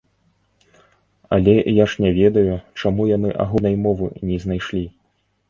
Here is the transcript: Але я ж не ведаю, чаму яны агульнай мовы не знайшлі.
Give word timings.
Але 1.37 1.55
я 1.79 1.85
ж 1.91 2.05
не 2.05 2.11
ведаю, 2.21 2.57
чаму 2.83 3.07
яны 3.11 3.35
агульнай 3.45 3.79
мовы 3.85 4.11
не 4.33 4.41
знайшлі. 4.49 4.85